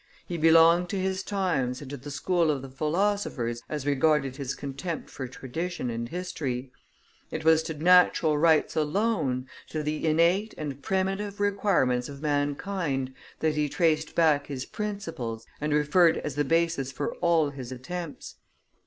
[0.25, 4.55] He belonged to his times and to the school of the philosophers as regarded his
[4.55, 6.71] contempt for tradition and history;
[7.29, 13.53] it was to natural rights alone, to the innate and primitive requirements of mankind, that
[13.53, 18.37] he traced back his principles and referred as the basis for all his attempts.